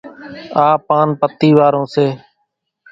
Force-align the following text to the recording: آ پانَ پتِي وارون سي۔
آ 0.65 0.67
پانَ 0.87 1.07
پتِي 1.19 1.49
وارون 1.57 1.85
سي۔ 1.93 2.05